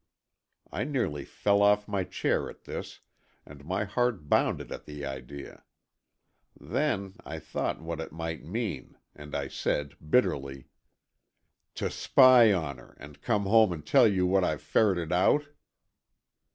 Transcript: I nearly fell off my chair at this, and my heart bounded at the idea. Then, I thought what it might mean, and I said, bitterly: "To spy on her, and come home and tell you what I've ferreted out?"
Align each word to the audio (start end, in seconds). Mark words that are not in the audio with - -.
I 0.71 0.83
nearly 0.83 1.25
fell 1.25 1.61
off 1.61 1.87
my 1.87 2.03
chair 2.05 2.49
at 2.49 2.63
this, 2.63 3.01
and 3.45 3.63
my 3.63 3.83
heart 3.83 4.27
bounded 4.27 4.71
at 4.71 4.85
the 4.85 5.05
idea. 5.05 5.63
Then, 6.59 7.17
I 7.23 7.37
thought 7.37 7.83
what 7.83 8.01
it 8.01 8.11
might 8.11 8.43
mean, 8.43 8.97
and 9.13 9.35
I 9.35 9.47
said, 9.47 9.93
bitterly: 10.09 10.65
"To 11.75 11.91
spy 11.91 12.51
on 12.51 12.79
her, 12.79 12.97
and 12.99 13.21
come 13.21 13.43
home 13.45 13.71
and 13.71 13.85
tell 13.85 14.07
you 14.07 14.25
what 14.25 14.43
I've 14.43 14.63
ferreted 14.63 15.11
out?" 15.13 15.45